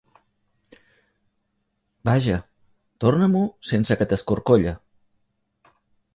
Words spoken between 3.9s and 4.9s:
que t'escorcolle.